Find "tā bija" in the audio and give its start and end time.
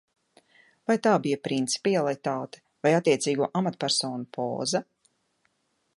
1.07-1.39